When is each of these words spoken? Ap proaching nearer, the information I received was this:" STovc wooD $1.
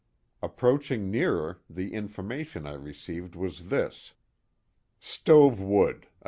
Ap 0.41 0.57
proaching 0.59 1.11
nearer, 1.11 1.61
the 1.69 1.93
information 1.93 2.65
I 2.65 2.73
received 2.73 3.35
was 3.35 3.65
this:" 3.67 4.15
STovc 4.99 5.57
wooD 5.59 6.05
$1. 6.05 6.05